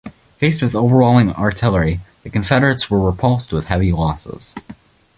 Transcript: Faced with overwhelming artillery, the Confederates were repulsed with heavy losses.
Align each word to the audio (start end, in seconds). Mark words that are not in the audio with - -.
Faced 0.39 0.63
with 0.63 0.73
overwhelming 0.75 1.31
artillery, 1.33 1.99
the 2.23 2.31
Confederates 2.31 2.89
were 2.89 2.99
repulsed 2.99 3.53
with 3.53 3.65
heavy 3.65 3.91
losses. 3.91 4.55